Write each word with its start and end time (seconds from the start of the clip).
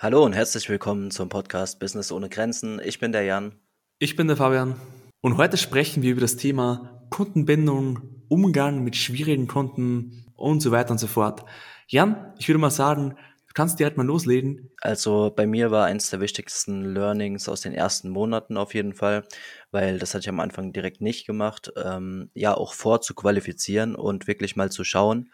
Hallo 0.00 0.24
und 0.24 0.32
herzlich 0.32 0.68
willkommen 0.68 1.10
zum 1.10 1.28
Podcast 1.28 1.80
Business 1.80 2.12
ohne 2.12 2.28
Grenzen. 2.28 2.80
Ich 2.84 3.00
bin 3.00 3.10
der 3.10 3.24
Jan. 3.24 3.56
Ich 3.98 4.14
bin 4.14 4.28
der 4.28 4.36
Fabian. 4.36 4.80
Und 5.22 5.38
heute 5.38 5.56
sprechen 5.56 6.04
wir 6.04 6.12
über 6.12 6.20
das 6.20 6.36
Thema 6.36 7.04
Kundenbindung, 7.10 7.98
Umgang 8.28 8.84
mit 8.84 8.94
schwierigen 8.94 9.48
Kunden 9.48 10.24
und 10.36 10.60
so 10.60 10.70
weiter 10.70 10.92
und 10.92 10.98
so 10.98 11.08
fort. 11.08 11.44
Jan, 11.88 12.32
ich 12.38 12.46
würde 12.46 12.60
mal 12.60 12.70
sagen, 12.70 13.16
du 13.48 13.54
kannst 13.54 13.80
direkt 13.80 13.96
mal 13.96 14.06
loslegen. 14.06 14.70
Also 14.80 15.32
bei 15.34 15.48
mir 15.48 15.72
war 15.72 15.86
eines 15.86 16.10
der 16.10 16.20
wichtigsten 16.20 16.94
Learnings 16.94 17.48
aus 17.48 17.62
den 17.62 17.72
ersten 17.72 18.08
Monaten 18.08 18.56
auf 18.56 18.74
jeden 18.74 18.94
Fall, 18.94 19.24
weil 19.72 19.98
das 19.98 20.14
hatte 20.14 20.20
ich 20.20 20.28
am 20.28 20.38
Anfang 20.38 20.72
direkt 20.72 21.00
nicht 21.00 21.26
gemacht, 21.26 21.72
ähm, 21.74 22.30
ja 22.34 22.54
auch 22.54 22.72
vorzuqualifizieren 22.72 23.96
und 23.96 24.28
wirklich 24.28 24.54
mal 24.54 24.70
zu 24.70 24.84
schauen, 24.84 25.32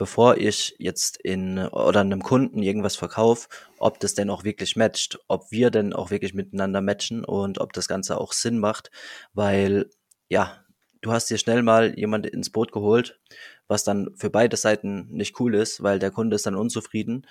bevor 0.00 0.38
ich 0.38 0.76
jetzt 0.78 1.18
in 1.18 1.58
oder 1.58 2.00
einem 2.00 2.22
Kunden 2.22 2.62
irgendwas 2.62 2.96
verkaufe, 2.96 3.48
ob 3.76 4.00
das 4.00 4.14
denn 4.14 4.30
auch 4.30 4.44
wirklich 4.44 4.74
matcht, 4.74 5.18
ob 5.28 5.50
wir 5.50 5.70
denn 5.70 5.92
auch 5.92 6.10
wirklich 6.10 6.32
miteinander 6.32 6.80
matchen 6.80 7.22
und 7.22 7.60
ob 7.60 7.74
das 7.74 7.86
Ganze 7.86 8.18
auch 8.18 8.32
Sinn 8.32 8.58
macht, 8.58 8.90
weil 9.34 9.90
ja, 10.30 10.64
du 11.02 11.12
hast 11.12 11.28
dir 11.28 11.36
schnell 11.36 11.62
mal 11.62 11.98
jemand 11.98 12.26
ins 12.26 12.48
Boot 12.48 12.72
geholt, 12.72 13.20
was 13.68 13.84
dann 13.84 14.08
für 14.16 14.30
beide 14.30 14.56
Seiten 14.56 15.06
nicht 15.10 15.38
cool 15.38 15.54
ist, 15.54 15.82
weil 15.82 15.98
der 15.98 16.10
Kunde 16.10 16.36
ist 16.36 16.46
dann 16.46 16.56
unzufrieden. 16.56 17.26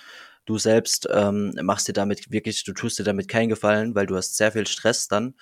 Du 0.45 0.59
selbst 0.59 1.09
ähm, 1.11 1.55
machst 1.63 1.87
dir 1.87 1.93
damit 1.93 2.29
wirklich, 2.29 2.63
du 2.65 2.73
tust 2.73 2.99
dir 2.99 3.03
damit 3.03 3.27
keinen 3.27 3.49
Gefallen, 3.49 3.95
weil 3.95 4.05
du 4.05 4.15
hast 4.15 4.37
sehr 4.37 4.51
viel 4.51 4.67
Stress 4.67 5.07
dann 5.07 5.33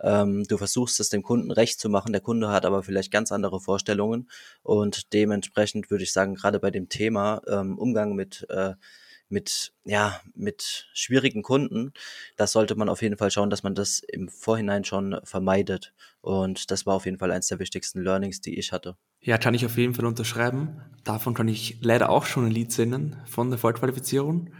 ähm, 0.00 0.44
du 0.44 0.58
versuchst 0.58 1.00
es 1.00 1.10
dem 1.10 1.22
Kunden 1.22 1.50
recht 1.50 1.80
zu 1.80 1.88
machen, 1.88 2.12
der 2.12 2.20
Kunde 2.20 2.48
hat 2.48 2.64
aber 2.64 2.82
vielleicht 2.82 3.10
ganz 3.10 3.32
andere 3.32 3.60
Vorstellungen 3.60 4.28
und 4.62 5.12
dementsprechend 5.12 5.90
würde 5.90 6.04
ich 6.04 6.12
sagen, 6.12 6.34
gerade 6.34 6.60
bei 6.60 6.70
dem 6.70 6.88
Thema 6.88 7.42
ähm, 7.48 7.78
Umgang 7.78 8.14
mit 8.14 8.46
äh, 8.50 8.74
mit, 9.28 9.72
ja, 9.84 10.20
mit 10.34 10.88
schwierigen 10.94 11.42
Kunden, 11.42 11.92
da 12.36 12.46
sollte 12.46 12.76
man 12.76 12.88
auf 12.88 13.02
jeden 13.02 13.16
Fall 13.16 13.30
schauen, 13.30 13.50
dass 13.50 13.62
man 13.62 13.74
das 13.74 13.98
im 13.98 14.28
Vorhinein 14.28 14.84
schon 14.84 15.18
vermeidet. 15.24 15.94
Und 16.20 16.70
das 16.70 16.86
war 16.86 16.94
auf 16.94 17.06
jeden 17.06 17.18
Fall 17.18 17.32
eines 17.32 17.48
der 17.48 17.58
wichtigsten 17.58 18.02
Learnings, 18.02 18.40
die 18.40 18.58
ich 18.58 18.72
hatte. 18.72 18.96
Ja, 19.20 19.38
kann 19.38 19.54
ich 19.54 19.66
auf 19.66 19.76
jeden 19.76 19.94
Fall 19.94 20.06
unterschreiben. 20.06 20.80
Davon 21.04 21.34
kann 21.34 21.48
ich 21.48 21.78
leider 21.80 22.10
auch 22.10 22.26
schon 22.26 22.46
ein 22.46 22.52
Lied 22.52 22.72
senden 22.72 23.16
von 23.26 23.50
der 23.50 23.58
Vollqualifizierung. 23.58 24.50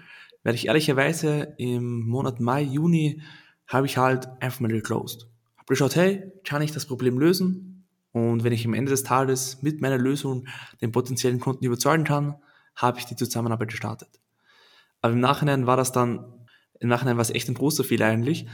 Werde 0.42 0.56
ich 0.56 0.66
ehrlicherweise 0.66 1.55
im 1.58 2.06
Monat 2.06 2.41
Mai, 2.41 2.62
Juni 2.62 3.22
habe 3.66 3.86
ich 3.86 3.97
halt 3.97 4.28
einfach 4.41 4.60
mal 4.60 4.69
geclosed. 4.69 5.28
Geschaut, 5.67 5.97
hey, 5.97 6.33
kann 6.45 6.62
ich 6.62 6.72
das 6.72 6.86
Problem 6.86 7.19
lösen? 7.19 7.86
Und 8.12 8.45
wenn 8.45 8.53
ich 8.53 8.64
am 8.67 8.75
Ende 8.75 8.91
des 8.91 9.03
Tages 9.03 9.62
mit 9.62 9.81
meiner 9.81 9.98
Lösung 9.98 10.47
den 10.81 10.92
potenziellen 10.92 11.41
Kunden 11.41 11.64
überzeugen 11.64 12.05
kann, 12.05 12.36
habe 12.75 12.98
ich 12.98 13.05
die 13.05 13.17
Zusammenarbeit 13.17 13.69
gestartet. 13.69 14.09
Aber 15.00 15.12
im 15.12 15.20
Nachhinein 15.20 15.67
war 15.67 15.77
das 15.77 15.92
dann, 15.92 16.25
im 16.81 16.89
Nachhinein 16.89 17.17
war 17.17 17.22
es 17.22 17.31
echt 17.31 17.48
ein 17.48 17.55
großer 17.55 17.84
Fehler 17.84 18.06
eigentlich, 18.06 18.47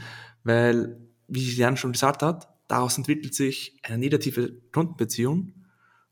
weil, 0.43 0.99
wie 1.27 1.53
Jan 1.53 1.77
schon 1.77 1.91
gesagt 1.91 2.23
hat, 2.23 2.49
daraus 2.67 2.97
entwickelt 2.97 3.33
sich 3.35 3.79
eine 3.83 3.97
negative 3.97 4.51
Kundenbeziehung 4.71 5.53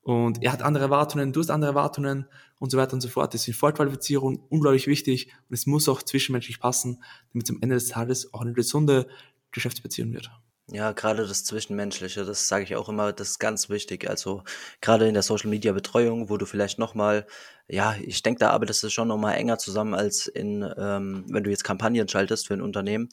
und 0.01 0.41
er 0.41 0.51
hat 0.51 0.61
andere 0.61 0.85
Erwartungen, 0.85 1.31
du 1.31 1.39
hast 1.39 1.49
andere 1.49 1.71
Erwartungen 1.71 2.25
und 2.59 2.71
so 2.71 2.77
weiter 2.77 2.93
und 2.93 3.01
so 3.01 3.09
fort. 3.09 3.33
Deswegen 3.33 3.57
Vollqualifizierung 3.57 4.39
unglaublich 4.49 4.87
wichtig 4.87 5.31
und 5.49 5.53
es 5.53 5.65
muss 5.65 5.89
auch 5.89 6.01
zwischenmenschlich 6.01 6.59
passen, 6.59 7.03
damit 7.33 7.49
es 7.49 7.55
am 7.55 7.61
Ende 7.61 7.75
des 7.75 7.87
Tages 7.87 8.33
auch 8.33 8.41
eine 8.41 8.53
gesunde 8.53 9.07
Geschäftsbeziehung 9.51 10.13
wird. 10.13 10.31
Ja, 10.73 10.93
gerade 10.93 11.27
das 11.27 11.43
Zwischenmenschliche, 11.43 12.23
das 12.23 12.47
sage 12.47 12.63
ich 12.63 12.77
auch 12.77 12.87
immer, 12.87 13.11
das 13.11 13.31
ist 13.31 13.39
ganz 13.39 13.67
wichtig. 13.69 14.09
Also 14.09 14.43
gerade 14.79 15.05
in 15.05 15.13
der 15.13 15.23
Social 15.23 15.49
Media 15.49 15.73
Betreuung, 15.73 16.29
wo 16.29 16.37
du 16.37 16.45
vielleicht 16.45 16.79
nochmal, 16.79 17.27
ja, 17.67 17.95
ich 18.01 18.23
denke, 18.23 18.39
da 18.39 18.51
arbeitest 18.51 18.81
du 18.83 18.89
schon 18.89 19.09
nochmal 19.09 19.35
enger 19.35 19.57
zusammen 19.57 19.93
als 19.93 20.27
in, 20.27 20.61
ähm, 20.77 21.25
wenn 21.27 21.43
du 21.43 21.49
jetzt 21.49 21.65
Kampagnen 21.65 22.07
schaltest 22.07 22.47
für 22.47 22.53
ein 22.53 22.61
Unternehmen. 22.61 23.09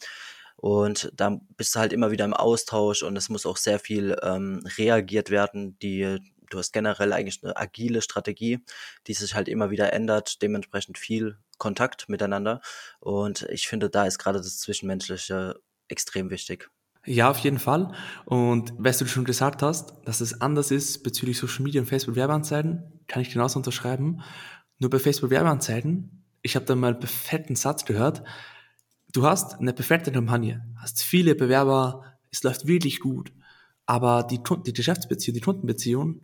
Und 0.57 1.11
da 1.17 1.41
bist 1.57 1.75
du 1.75 1.81
halt 1.81 1.93
immer 1.93 2.13
wieder 2.13 2.25
im 2.25 2.35
Austausch 2.35 3.03
und 3.03 3.17
es 3.17 3.29
muss 3.29 3.45
auch 3.47 3.57
sehr 3.57 3.81
viel 3.81 4.17
ähm, 4.23 4.65
reagiert 4.79 5.31
werden. 5.31 5.79
Die 5.81 6.19
du 6.51 6.59
hast 6.59 6.73
generell 6.73 7.13
eigentlich 7.13 7.43
eine 7.43 7.57
agile 7.57 8.03
Strategie, 8.03 8.61
die 9.09 9.15
sich 9.15 9.35
halt 9.35 9.49
immer 9.49 9.71
wieder 9.71 9.93
ändert, 9.93 10.43
dementsprechend 10.43 10.97
viel 10.99 11.39
Kontakt 11.59 12.09
miteinander. 12.09 12.61
Und 13.01 13.43
ich 13.51 13.69
finde, 13.69 13.91
da 13.91 14.07
ist 14.07 14.19
gerade 14.19 14.39
das 14.39 14.59
Zwischenmenschliche 14.59 15.61
extrem 15.89 16.31
wichtig. 16.31 16.71
Ja, 17.09 17.31
auf 17.31 17.39
jeden 17.39 17.59
Fall. 17.59 17.91
Und 18.27 18.75
weißt 18.77 19.01
du 19.01 19.07
schon 19.07 19.25
gesagt 19.25 19.63
hast, 19.63 19.95
dass 20.05 20.21
es 20.21 20.43
anders 20.43 20.71
ist 20.71 21.03
bezüglich 21.03 21.39
Social 21.39 21.63
Media 21.63 21.81
und 21.81 21.87
Facebook 21.87 22.17
Werbeanzeigen, 22.17 22.83
kann 23.07 23.23
ich 23.23 23.31
genauso 23.31 23.59
unterschreiben. 23.59 24.21
Nur 24.79 24.91
bei 24.91 24.99
Facebook 24.99 25.31
Werbeanzeigen, 25.31 26.23
ich 26.43 26.55
habe 26.55 26.67
da 26.67 26.75
mal 26.75 26.93
einen 26.93 27.01
perfekten 27.01 27.57
Satz 27.57 27.87
gehört. 27.87 28.23
Du 29.11 29.25
hast 29.25 29.55
eine 29.55 29.73
perfekte 29.73 30.13
Kampagne, 30.13 30.67
hast 30.77 31.03
viele 31.03 31.35
Bewerber, 31.35 32.05
es 32.31 32.43
läuft 32.43 32.67
wirklich 32.67 33.01
gut, 33.01 33.33
aber 33.87 34.23
die, 34.25 34.41
die 34.67 34.75
Geschäftsbeziehung, 34.75 35.35
die 35.35 35.41
Kundenbeziehung 35.41 36.21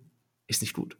ist 0.49 0.61
nicht 0.61 0.75
gut. 0.75 0.99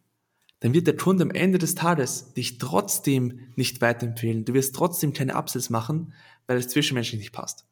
Dann 0.61 0.73
wird 0.73 0.87
der 0.87 0.97
Kunde 0.97 1.25
am 1.25 1.31
Ende 1.31 1.59
des 1.59 1.75
Tages 1.75 2.33
dich 2.33 2.56
trotzdem 2.56 3.53
nicht 3.55 3.83
weiterempfehlen. 3.83 4.47
Du 4.47 4.55
wirst 4.55 4.75
trotzdem 4.75 5.12
keine 5.12 5.34
Upsells 5.34 5.69
machen, 5.69 6.15
weil 6.47 6.56
es 6.56 6.69
zwischenmenschlich 6.69 7.21
nicht 7.21 7.33
passt. 7.33 7.67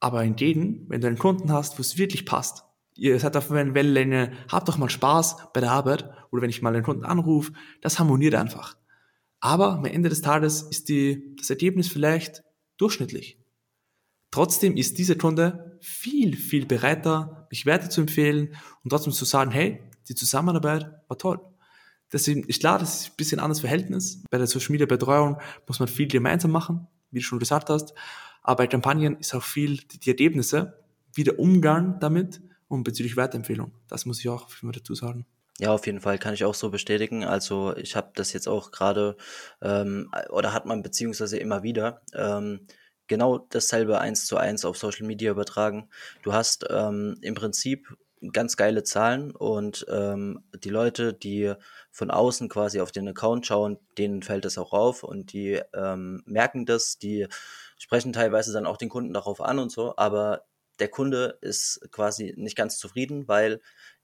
Aber 0.00 0.22
hingegen, 0.22 0.86
wenn 0.88 1.00
du 1.00 1.06
einen 1.06 1.18
Kunden 1.18 1.52
hast, 1.52 1.78
wo 1.78 1.80
es 1.80 1.98
wirklich 1.98 2.24
passt, 2.24 2.64
ihr 2.94 3.18
seid 3.18 3.36
auf 3.36 3.50
einer 3.50 3.74
Wellenlänge, 3.74 4.32
habt 4.50 4.68
doch 4.68 4.78
mal 4.78 4.90
Spaß 4.90 5.52
bei 5.52 5.60
der 5.60 5.72
Arbeit 5.72 6.10
oder 6.30 6.42
wenn 6.42 6.50
ich 6.50 6.62
mal 6.62 6.74
einen 6.74 6.84
Kunden 6.84 7.04
anrufe, 7.04 7.52
das 7.80 7.98
harmoniert 7.98 8.34
einfach. 8.34 8.76
Aber 9.40 9.74
am 9.74 9.84
Ende 9.84 10.08
des 10.08 10.20
Tages 10.20 10.62
ist 10.62 10.88
die, 10.88 11.34
das 11.36 11.50
Ergebnis 11.50 11.88
vielleicht 11.88 12.42
durchschnittlich. 12.76 13.38
Trotzdem 14.30 14.76
ist 14.76 14.98
dieser 14.98 15.14
Kunde 15.14 15.78
viel, 15.80 16.36
viel 16.36 16.66
bereiter, 16.66 17.46
mich 17.50 17.66
weiter 17.66 17.88
zu 17.88 18.00
empfehlen 18.00 18.54
und 18.82 18.90
trotzdem 18.90 19.12
zu 19.12 19.24
sagen, 19.24 19.50
hey, 19.50 19.82
die 20.08 20.14
Zusammenarbeit 20.14 20.90
war 21.08 21.18
toll. 21.18 21.40
Deswegen 22.12 22.44
ist 22.44 22.60
klar, 22.60 22.78
das 22.78 23.00
ist 23.00 23.10
ein 23.10 23.16
bisschen 23.16 23.40
anderes 23.40 23.60
Verhältnis. 23.60 24.22
Bei 24.30 24.38
der 24.38 24.46
Social 24.46 24.72
Media 24.72 24.86
Betreuung 24.86 25.38
muss 25.66 25.78
man 25.78 25.88
viel 25.88 26.08
gemeinsam 26.08 26.50
machen, 26.50 26.86
wie 27.10 27.18
du 27.20 27.24
schon 27.24 27.38
gesagt 27.38 27.68
hast. 27.70 27.94
Aber 28.48 28.64
bei 28.64 28.66
Kampagnen 28.66 29.18
ist 29.18 29.34
auch 29.34 29.42
viel 29.42 29.76
die 29.76 30.08
Ergebnisse, 30.08 30.72
wie 31.12 31.22
der 31.22 31.38
Umgang 31.38 32.00
damit 32.00 32.40
und 32.66 32.82
bezüglich 32.82 33.14
Weiterempfehlung. 33.14 33.72
Das 33.88 34.06
muss 34.06 34.20
ich 34.20 34.28
auch 34.30 34.48
dazu 34.62 34.94
sagen. 34.94 35.26
Ja, 35.58 35.72
auf 35.72 35.84
jeden 35.84 36.00
Fall 36.00 36.18
kann 36.18 36.32
ich 36.32 36.46
auch 36.46 36.54
so 36.54 36.70
bestätigen. 36.70 37.24
Also 37.24 37.76
ich 37.76 37.94
habe 37.94 38.12
das 38.14 38.32
jetzt 38.32 38.48
auch 38.48 38.70
gerade 38.70 39.18
ähm, 39.60 40.10
oder 40.30 40.54
hat 40.54 40.64
man 40.64 40.82
beziehungsweise 40.82 41.36
immer 41.36 41.62
wieder 41.62 42.00
ähm, 42.14 42.60
genau 43.06 43.36
dasselbe 43.36 44.00
eins 44.00 44.24
zu 44.24 44.38
eins 44.38 44.64
auf 44.64 44.78
Social 44.78 45.06
Media 45.06 45.30
übertragen. 45.30 45.90
Du 46.22 46.32
hast 46.32 46.64
ähm, 46.70 47.18
im 47.20 47.34
Prinzip 47.34 47.98
ganz 48.32 48.56
geile 48.56 48.82
Zahlen 48.82 49.30
und 49.30 49.84
ähm, 49.90 50.42
die 50.64 50.70
Leute, 50.70 51.12
die 51.12 51.52
von 51.90 52.10
außen 52.10 52.48
quasi 52.48 52.80
auf 52.80 52.92
den 52.92 53.08
Account 53.08 53.46
schauen, 53.46 53.78
denen 53.98 54.22
fällt 54.22 54.46
das 54.46 54.56
auch 54.56 54.72
auf 54.72 55.02
und 55.02 55.34
die 55.34 55.60
ähm, 55.74 56.22
merken 56.24 56.64
das, 56.64 56.98
die 56.98 57.26
sprechen 57.78 58.12
teilweise 58.12 58.52
dann 58.52 58.66
auch 58.66 58.76
den 58.76 58.88
Kunden 58.88 59.12
darauf 59.14 59.40
an 59.40 59.58
und 59.58 59.70
so, 59.72 59.94
aber 59.96 60.44
der 60.78 60.88
Kunde 60.88 61.38
ist 61.40 61.80
quasi 61.90 62.34
nicht 62.36 62.56
ganz 62.56 62.78
zufrieden, 62.78 63.26
weil 63.28 63.60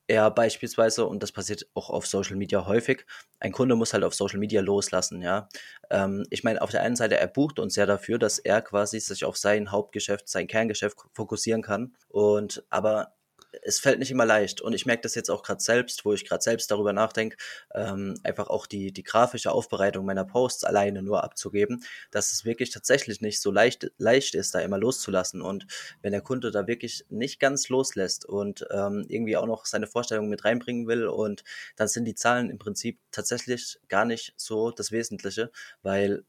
er 0.07 0.31
beispielsweise, 0.31 1.07
und 1.07 1.23
das 1.23 1.33
passiert 1.33 1.67
auch 1.75 1.89
auf 1.89 2.07
Social 2.07 2.37
Media 2.37 2.67
häufig, 2.67 3.07
ein 3.41 3.53
Kunde 3.53 3.75
muss 3.75 3.95
halt 3.95 4.05
auf 4.05 4.15
Social 4.15 4.39
Media 4.39 4.61
loslassen, 4.61 5.23
ja. 5.23 5.49
Ähm, 5.91 6.27
ich 6.31 6.45
meine, 6.45 6.61
auf 6.61 6.71
der 6.71 6.83
einen 6.83 6.97
Seite, 6.97 7.17
er 7.19 7.27
bucht 7.27 7.59
uns 7.59 7.77
ja 7.77 7.87
dafür, 7.87 8.19
dass 8.19 8.39
er 8.39 8.61
quasi 8.61 9.01
sich 9.01 9.25
auf 9.25 9.37
sein 9.39 9.71
Hauptgeschäft, 9.71 10.29
sein 10.29 10.47
Kerngeschäft 10.47 10.99
fokussieren 11.13 11.63
kann. 11.63 11.95
Und 12.09 12.65
aber 12.71 13.15
es 13.63 13.81
fällt 13.81 13.99
nicht 13.99 14.11
immer 14.11 14.27
leicht. 14.27 14.61
Und 14.61 14.73
ich 14.73 14.87
merke 14.87 15.03
das 15.03 15.15
jetzt 15.15 15.31
auch 15.31 15.43
gerade 15.43 15.63
selbst, 15.63 16.05
wo 16.05 16.13
ich 16.13 16.27
gerade 16.27 16.43
selbst 16.43 16.71
darüber 16.71 16.93
nachdenke, 16.93 17.37
ähm, 17.75 18.19
einfach 18.23 18.49
auch 18.49 18.67
die, 18.67 18.93
die 18.93 19.03
grafische 19.03 19.53
Aufbereitung 19.53 20.05
meiner 20.05 20.25
Posts 20.25 20.65
alleine 20.65 21.03
nur 21.03 21.25
abzugeben, 21.25 21.85
dass 22.11 22.33
es 22.33 22.45
wirklich 22.45 22.71
tatsächlich 22.71 23.21
nicht 23.21 23.41
so 23.41 23.51
leicht, 23.51 23.91
leicht 23.99 24.35
ist, 24.35 24.55
da 24.55 24.61
immer 24.61 24.79
loszulassen. 24.79 25.43
Und 25.43 25.67
wenn 26.03 26.13
der 26.13 26.23
Kunde 26.23 26.51
da 26.51 26.67
wirklich 26.67 27.05
nicht 27.09 27.41
ganz 27.41 27.69
loslässt 27.69 28.25
und 28.25 28.67
ähm, 28.71 29.05
irgendwie 29.09 29.37
auch 29.37 29.47
noch 29.47 29.67
seine 29.67 29.87
Vorstellungen 29.87 30.31
mit 30.31 30.45
reinbringen 30.45 30.87
will, 30.87 31.07
und 31.07 31.45
dann 31.77 31.89
sind 31.89 32.05
die 32.05 32.15
Zahlen 32.15 32.51
im 32.51 32.59
Prinzip 32.59 32.99
tatsächlich 33.11 33.79
gar 33.89 34.05
nicht 34.05 34.35
so 34.37 34.71
das 34.71 34.91
Wesentliche, 34.93 35.51
weil 35.83 36.25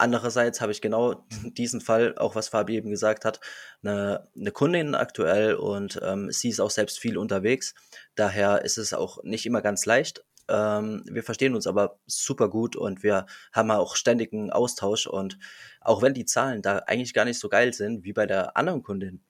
Andererseits 0.00 0.62
habe 0.62 0.72
ich 0.72 0.80
genau 0.80 1.26
diesen 1.44 1.82
Fall, 1.82 2.16
auch 2.16 2.34
was 2.34 2.48
Fabi 2.48 2.76
eben 2.76 2.88
gesagt 2.88 3.26
hat, 3.26 3.38
eine, 3.82 4.28
eine 4.34 4.50
Kundin 4.50 4.94
aktuell 4.94 5.54
und 5.54 6.00
ähm, 6.02 6.30
sie 6.30 6.48
ist 6.48 6.60
auch 6.60 6.70
selbst 6.70 6.98
viel 6.98 7.18
unterwegs. 7.18 7.74
Daher 8.14 8.64
ist 8.64 8.78
es 8.78 8.94
auch 8.94 9.22
nicht 9.24 9.44
immer 9.44 9.60
ganz 9.60 9.84
leicht. 9.84 10.24
Ähm, 10.48 11.04
wir 11.04 11.22
verstehen 11.22 11.54
uns 11.54 11.66
aber 11.66 12.00
super 12.06 12.48
gut 12.48 12.76
und 12.76 13.02
wir 13.02 13.26
haben 13.52 13.70
auch 13.70 13.94
ständigen 13.94 14.50
Austausch. 14.50 15.06
Und 15.06 15.38
auch 15.82 16.00
wenn 16.00 16.14
die 16.14 16.24
Zahlen 16.24 16.62
da 16.62 16.78
eigentlich 16.86 17.12
gar 17.12 17.26
nicht 17.26 17.38
so 17.38 17.50
geil 17.50 17.74
sind 17.74 18.02
wie 18.02 18.14
bei 18.14 18.24
der 18.24 18.56
anderen 18.56 18.82
Kundin, 18.82 19.22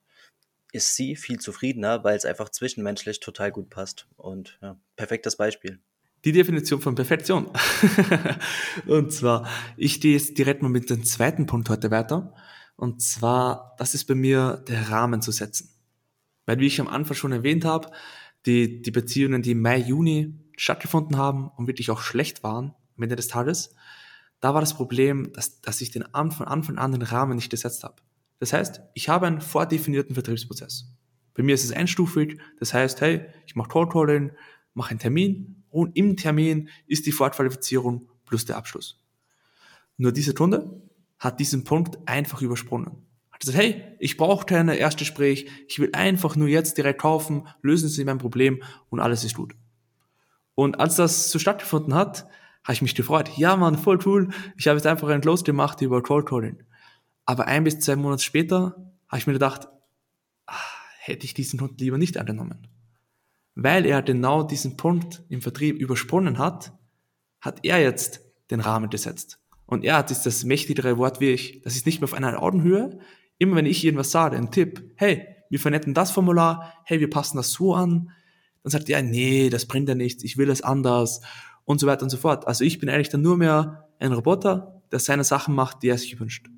ist 0.73 0.95
sie 0.95 1.17
viel 1.17 1.41
zufriedener, 1.41 2.05
weil 2.05 2.17
es 2.17 2.25
einfach 2.25 2.49
zwischenmenschlich 2.49 3.19
total 3.19 3.51
gut 3.51 3.71
passt. 3.71 4.07
Und 4.17 4.57
ja, 4.63 4.79
perfektes 4.95 5.35
Beispiel. 5.35 5.81
Die 6.25 6.33
Definition 6.33 6.81
von 6.81 6.95
Perfektion. 6.95 7.49
und 8.87 9.13
zwar, 9.13 9.49
ich 9.77 10.01
gehe 10.01 10.13
jetzt 10.13 10.37
direkt 10.37 10.63
mal 10.63 10.69
mit 10.69 10.91
dem 10.91 11.05
zweiten 11.05 11.47
Punkt 11.47 11.71
heute 11.71 11.91
weiter. 11.91 12.35
Und 12.77 13.03
zwar, 13.03 13.75
das 13.79 13.95
ist 13.95 14.05
bei 14.05 14.15
mir 14.15 14.63
der 14.69 14.91
Rahmen 14.91 15.23
zu 15.23 15.33
setzen. 15.33 15.71
Weil, 16.47 16.59
wie 16.59 16.67
ich 16.67 16.81
am 16.81 16.89
Anfang 16.89 17.17
schon 17.17 17.33
erwähnt 17.33 17.65
habe, 17.65 17.91
die, 18.47 18.83
die 18.83 18.91
Beziehungen, 18.91 19.43
die 19.43 19.53
im 19.53 19.63
Mai, 19.63 19.79
Juni 19.79 20.35
stattgefunden 20.57 21.17
haben 21.17 21.49
und 21.57 21.67
wirklich 21.67 21.91
auch 21.91 22.01
schlecht 22.01 22.43
waren 22.43 22.75
am 22.97 23.03
Ende 23.03 23.17
des 23.17 23.29
Tages, 23.29 23.75
da 24.41 24.55
war 24.55 24.61
das 24.61 24.75
Problem, 24.75 25.33
dass, 25.35 25.61
dass 25.61 25.81
ich 25.81 25.91
den, 25.91 26.05
von 26.13 26.47
Anfang 26.47 26.79
an 26.79 26.93
den 26.93 27.03
Rahmen 27.03 27.37
nicht 27.37 27.51
gesetzt 27.51 27.85
habe. 27.85 27.97
Das 28.39 28.55
heißt, 28.55 28.81
ich 28.95 29.09
habe 29.09 29.27
einen 29.27 29.43
vordefinierten 29.43 30.15
Vertriebsprozess. 30.15 30.87
Bei 31.35 31.43
mir 31.43 31.55
ist 31.55 31.65
es 31.65 31.73
einstufig, 31.73 32.39
das 32.59 32.73
heißt, 32.73 33.01
hey, 33.03 33.27
ich 33.47 33.55
mache 33.55 33.69
Cold 33.69 33.91
Calling, 33.91 34.33
mache 34.73 34.91
einen 34.91 34.99
Termin 34.99 35.60
und 35.71 35.97
im 35.97 36.17
Termin 36.17 36.69
ist 36.87 37.07
die 37.07 37.13
Fortqualifizierung 37.13 38.09
plus 38.27 38.45
der 38.45 38.57
Abschluss. 38.57 39.01
Nur 39.97 40.13
diese 40.13 40.35
Kunde 40.35 40.83
hat 41.19 41.41
diesen 41.41 41.65
Punkt 41.65 41.99
einfach 42.07 42.43
übersprungen. 42.43 43.07
Hat 43.31 43.41
gesagt, 43.41 43.59
hey, 43.59 43.83
ich 43.99 44.17
brauche 44.17 44.47
kein 44.47 44.69
Erstgespräch, 44.69 45.47
ich 45.69 45.79
will 45.79 45.91
einfach 45.93 46.37
nur 46.37 46.49
jetzt 46.49 46.79
direkt 46.79 47.01
kaufen, 47.01 47.47
lösen 47.63 47.89
Sie 47.89 48.05
mein 48.05 48.19
Problem 48.19 48.63
und 48.89 49.01
alles 49.01 49.25
ist 49.25 49.35
gut. 49.35 49.55
Und 50.55 50.81
als 50.81 50.97
das 50.97 51.31
so 51.31 51.39
stattgefunden 51.39 51.95
hat, 51.95 52.27
habe 52.65 52.73
ich 52.73 52.83
mich 52.83 52.95
gefreut. 52.95 53.31
Ja, 53.37 53.57
Mann, 53.57 53.79
voll 53.79 53.99
cool. 54.05 54.29
Ich 54.57 54.69
habe 54.69 54.77
jetzt 54.77 54.87
einfach 54.87 55.09
einen 55.09 55.23
Close 55.23 55.45
gemacht 55.45 55.81
über 55.81 56.03
Cold 56.03 56.27
Calling. 56.27 56.63
Aber 57.25 57.47
ein 57.47 57.65
bis 57.65 57.79
zwei 57.81 57.97
Monate 57.97 58.23
später 58.23 58.77
habe 59.09 59.19
ich 59.19 59.27
mir 59.27 59.33
gedacht, 59.33 59.69
ach, 60.47 60.75
hätte 60.99 61.25
ich 61.25 61.35
diesen 61.35 61.61
Hund 61.61 61.81
lieber 61.81 61.97
nicht 61.97 62.19
angenommen. 62.19 62.67
Weil 63.63 63.85
er 63.85 64.01
genau 64.01 64.43
diesen 64.43 64.79
Punkt 64.79 65.23
im 65.29 65.43
Vertrieb 65.43 65.79
übersprungen 65.79 66.39
hat, 66.39 66.73
hat 67.43 67.61
er 67.63 67.79
jetzt 67.83 68.23
den 68.51 68.61
Rahmen 68.61 68.89
gesetzt. 68.89 69.39
Und 69.67 69.85
er 69.85 69.99
hat 69.99 70.09
jetzt 70.09 70.25
das 70.25 70.45
mächtigere 70.45 70.97
Wort 70.97 71.21
wie 71.21 71.29
ich. 71.29 71.61
Das 71.61 71.77
ist 71.77 71.85
nicht 71.85 72.01
mehr 72.01 72.05
auf 72.05 72.15
einer 72.15 72.43
Augenhöhe. 72.43 72.99
Immer 73.37 73.57
wenn 73.57 73.67
ich 73.67 73.85
irgendwas 73.85 74.13
sage, 74.13 74.39
ein 74.39 74.51
Tipp, 74.51 74.95
hey, 74.97 75.27
wir 75.51 75.61
vernetten 75.61 75.93
das 75.93 76.11
Formular, 76.11 76.73
hey, 76.85 77.01
wir 77.01 77.11
passen 77.11 77.37
das 77.37 77.53
so 77.53 77.75
an, 77.75 78.13
dann 78.63 78.71
sagt 78.71 78.89
er, 78.89 79.03
nee, 79.03 79.51
das 79.51 79.67
bringt 79.67 79.91
ja 79.91 79.95
nichts, 79.95 80.25
ich 80.25 80.39
will 80.39 80.49
es 80.49 80.63
anders 80.63 81.21
und 81.67 81.81
so 81.81 81.87
weiter 81.87 82.05
und 82.05 82.11
so 82.11 82.17
fort. 82.17 82.47
Also 82.47 82.65
ich 82.65 82.79
bin 82.79 82.89
eigentlich 82.89 83.11
dann 83.11 83.21
nur 83.21 83.37
mehr 83.37 83.91
ein 83.99 84.15
Roboter, 84.15 84.81
der 84.91 85.01
seine 85.01 85.23
Sachen 85.25 85.55
macht, 85.55 85.83
die 85.83 85.89
er 85.89 85.99
sich 85.99 86.19
wünscht. 86.19 86.49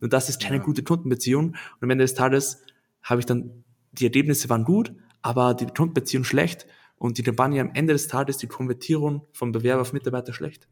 Und 0.00 0.12
das 0.12 0.28
ist 0.28 0.40
keine 0.40 0.58
ja. 0.58 0.62
gute 0.62 0.84
Kundenbeziehung. 0.84 1.46
Und 1.46 1.56
am 1.80 1.90
Ende 1.90 2.04
des 2.04 2.14
Tages 2.14 2.62
habe 3.02 3.18
ich 3.18 3.26
dann, 3.26 3.64
die 3.90 4.04
Ergebnisse 4.04 4.48
waren 4.48 4.62
gut, 4.62 4.92
aber 5.26 5.54
die 5.54 5.66
Kundenbeziehung 5.66 6.22
schlecht 6.22 6.66
und 6.98 7.18
die 7.18 7.24
Kampagne 7.24 7.60
am 7.60 7.72
Ende 7.74 7.92
des 7.92 8.06
Tages, 8.06 8.38
die 8.38 8.46
Konvertierung 8.46 9.26
vom 9.32 9.50
Bewerber 9.50 9.82
auf 9.82 9.92
Mitarbeiter 9.92 10.32
schlecht. 10.32 10.68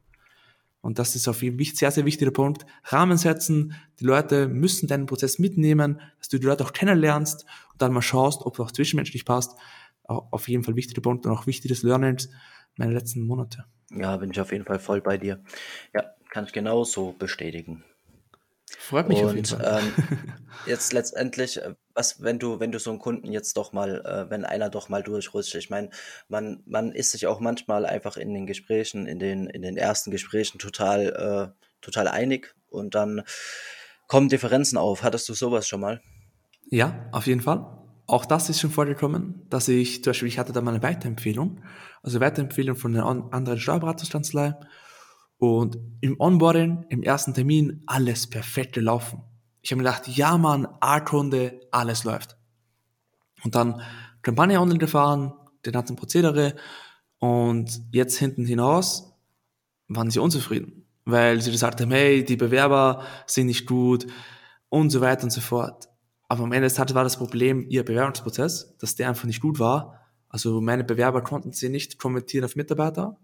Und 0.80 1.00
das 1.00 1.16
ist 1.16 1.26
auf 1.26 1.42
jeden 1.42 1.58
Fall 1.58 1.74
sehr, 1.74 1.90
sehr 1.90 2.04
wichtiger 2.04 2.30
Punkt. 2.30 2.64
Rahmen 2.84 3.18
setzen. 3.18 3.74
Die 3.98 4.04
Leute 4.04 4.46
müssen 4.46 4.86
deinen 4.86 5.06
Prozess 5.06 5.40
mitnehmen, 5.40 6.00
dass 6.18 6.28
du 6.28 6.38
die 6.38 6.46
Leute 6.46 6.62
auch 6.62 6.72
kennenlernst 6.72 7.44
und 7.72 7.82
dann 7.82 7.92
mal 7.92 8.00
schaust, 8.00 8.42
ob 8.42 8.54
es 8.54 8.60
auch 8.60 8.70
zwischenmenschlich 8.70 9.24
passt. 9.24 9.58
Auf 10.04 10.46
jeden 10.48 10.62
Fall 10.62 10.76
wichtiger 10.76 11.02
Punkt 11.02 11.26
und 11.26 11.32
auch 11.32 11.48
wichtiges 11.48 11.82
Learnings 11.82 12.28
meiner 12.76 12.92
letzten 12.92 13.26
Monate. 13.26 13.64
Ja, 13.90 14.16
bin 14.18 14.30
ich 14.30 14.40
auf 14.40 14.52
jeden 14.52 14.66
Fall 14.66 14.78
voll 14.78 15.00
bei 15.00 15.18
dir. 15.18 15.42
Ja, 15.92 16.04
kann 16.30 16.44
ich 16.44 16.52
genauso 16.52 17.12
bestätigen. 17.18 17.82
Freut 18.78 19.08
mich 19.08 19.18
und, 19.18 19.24
auf 19.24 19.34
jeden 19.34 19.46
Fall. 19.46 19.82
Ähm, 19.82 20.04
jetzt 20.66 20.92
letztendlich, 20.92 21.60
äh, 21.60 21.74
was, 21.94 22.22
wenn 22.22 22.38
du, 22.38 22.60
wenn 22.60 22.72
du 22.72 22.78
so 22.78 22.90
einen 22.90 22.98
Kunden 22.98 23.32
jetzt 23.32 23.56
doch 23.56 23.72
mal, 23.72 24.04
äh, 24.04 24.30
wenn 24.30 24.44
einer 24.44 24.68
doch 24.68 24.88
mal 24.88 25.02
durchrutscht, 25.02 25.54
ich 25.54 25.70
meine, 25.70 25.90
man, 26.28 26.62
man 26.66 26.92
ist 26.92 27.12
sich 27.12 27.26
auch 27.26 27.40
manchmal 27.40 27.86
einfach 27.86 28.16
in 28.16 28.34
den 28.34 28.46
Gesprächen, 28.46 29.06
in 29.06 29.18
den, 29.18 29.46
in 29.46 29.62
den 29.62 29.76
ersten 29.76 30.10
Gesprächen 30.10 30.58
total, 30.58 31.54
äh, 31.54 31.64
total 31.80 32.08
einig 32.08 32.54
und 32.68 32.94
dann 32.94 33.22
kommen 34.08 34.28
Differenzen 34.28 34.76
auf. 34.76 35.02
Hattest 35.02 35.28
du 35.28 35.34
sowas 35.34 35.68
schon 35.68 35.80
mal? 35.80 36.00
Ja, 36.70 37.08
auf 37.12 37.26
jeden 37.26 37.40
Fall. 37.40 37.66
Auch 38.06 38.26
das 38.26 38.50
ist 38.50 38.60
schon 38.60 38.70
vorgekommen, 38.70 39.46
dass 39.48 39.68
ich, 39.68 40.02
zum 40.02 40.10
Beispiel, 40.10 40.28
ich 40.28 40.38
hatte 40.38 40.52
da 40.52 40.60
mal 40.60 40.74
eine 40.74 40.82
Weiterempfehlung, 40.82 41.62
also 42.02 42.20
Weiterempfehlung 42.20 42.76
von 42.76 42.94
einer 42.94 43.06
anderen 43.06 43.58
Steuerberatungskanzlei 43.58 44.54
und 45.38 45.78
im 46.00 46.20
Onboarding, 46.20 46.84
im 46.90 47.02
ersten 47.02 47.32
Termin, 47.32 47.82
alles 47.86 48.28
perfekt 48.28 48.74
gelaufen. 48.74 49.22
Ich 49.64 49.72
habe 49.72 49.82
mir 49.82 49.88
gedacht, 49.88 50.06
ja 50.08 50.36
Mann, 50.36 50.68
A-Kunde, 50.80 51.58
alles 51.70 52.04
läuft. 52.04 52.36
Und 53.44 53.54
dann 53.54 53.80
Kampagne 54.20 54.60
online 54.60 54.78
gefahren, 54.78 55.32
den 55.64 55.72
ganzen 55.72 55.96
Prozedere 55.96 56.54
und 57.18 57.80
jetzt 57.90 58.18
hinten 58.18 58.44
hinaus 58.44 59.14
waren 59.88 60.10
sie 60.10 60.18
unzufrieden, 60.18 60.86
weil 61.06 61.40
sie 61.40 61.50
gesagt 61.50 61.80
haben, 61.80 61.90
hey, 61.92 62.22
die 62.22 62.36
Bewerber 62.36 63.04
sind 63.26 63.46
nicht 63.46 63.66
gut 63.66 64.06
und 64.68 64.90
so 64.90 65.00
weiter 65.00 65.24
und 65.24 65.30
so 65.30 65.40
fort. 65.40 65.88
Aber 66.28 66.44
am 66.44 66.52
Ende 66.52 66.66
des 66.66 66.74
Tages 66.74 66.94
war 66.94 67.04
das 67.04 67.16
Problem 67.16 67.64
ihr 67.70 67.86
Bewerbungsprozess, 67.86 68.76
dass 68.76 68.96
der 68.96 69.08
einfach 69.08 69.24
nicht 69.24 69.40
gut 69.40 69.58
war. 69.58 69.98
Also 70.28 70.60
meine 70.60 70.84
Bewerber 70.84 71.22
konnten 71.22 71.52
sie 71.52 71.70
nicht 71.70 71.98
konvertieren 71.98 72.44
auf 72.44 72.54
Mitarbeiter 72.54 73.16